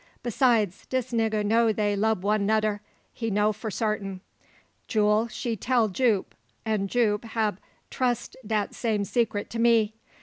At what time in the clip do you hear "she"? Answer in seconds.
5.27-5.55